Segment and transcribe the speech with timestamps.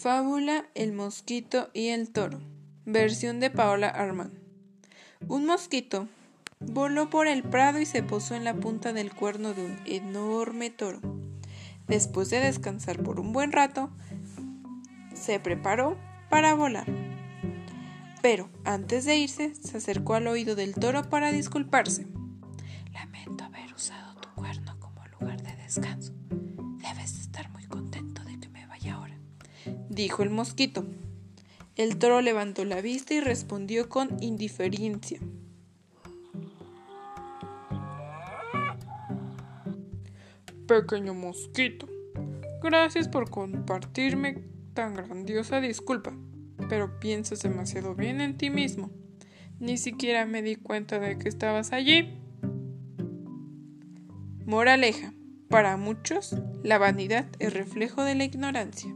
[0.00, 2.38] Fábula El mosquito y el toro.
[2.84, 4.30] Versión de Paola Armán.
[5.26, 6.06] Un mosquito
[6.60, 10.70] voló por el prado y se posó en la punta del cuerno de un enorme
[10.70, 11.00] toro.
[11.88, 13.90] Después de descansar por un buen rato,
[15.14, 15.98] se preparó
[16.30, 16.86] para volar.
[18.22, 22.06] Pero antes de irse, se acercó al oído del toro para disculparse.
[22.92, 26.12] Lamento haber usado tu cuerno como lugar de descanso.
[29.98, 30.84] Dijo el mosquito.
[31.74, 35.18] El toro levantó la vista y respondió con indiferencia.
[40.68, 41.88] Pequeño mosquito,
[42.62, 46.14] gracias por compartirme tan grandiosa disculpa,
[46.68, 48.90] pero piensas demasiado bien en ti mismo.
[49.58, 52.20] Ni siquiera me di cuenta de que estabas allí.
[54.46, 55.12] Moraleja.
[55.48, 58.94] Para muchos, la vanidad es reflejo de la ignorancia.